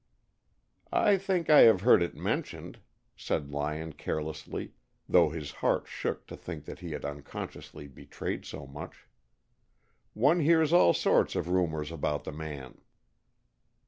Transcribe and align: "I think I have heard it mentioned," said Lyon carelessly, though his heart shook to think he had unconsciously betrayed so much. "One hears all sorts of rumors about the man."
"I 0.91 1.19
think 1.19 1.47
I 1.47 1.59
have 1.59 1.81
heard 1.81 2.01
it 2.01 2.15
mentioned," 2.15 2.79
said 3.15 3.51
Lyon 3.51 3.93
carelessly, 3.93 4.73
though 5.07 5.29
his 5.29 5.51
heart 5.51 5.87
shook 5.87 6.25
to 6.25 6.35
think 6.35 6.65
he 6.79 6.93
had 6.93 7.05
unconsciously 7.05 7.87
betrayed 7.87 8.43
so 8.43 8.65
much. 8.65 9.05
"One 10.15 10.39
hears 10.39 10.73
all 10.73 10.95
sorts 10.95 11.35
of 11.35 11.49
rumors 11.49 11.91
about 11.91 12.23
the 12.23 12.31
man." 12.31 12.81